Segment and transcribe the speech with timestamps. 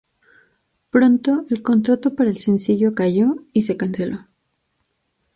[0.89, 4.25] Pronto el contrato para el sencillo cayó, y se canceló.